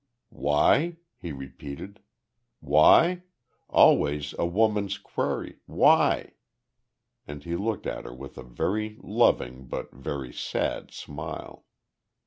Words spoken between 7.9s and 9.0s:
her with a very